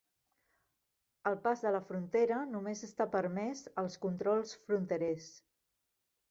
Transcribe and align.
El 1.31 1.35
pas 1.43 1.61
de 1.65 1.73
la 1.75 1.81
frontera 1.89 2.37
només 2.55 2.81
està 2.87 3.07
permès 3.17 3.61
als 3.83 3.99
controls 4.07 4.57
fronterers. 4.65 5.29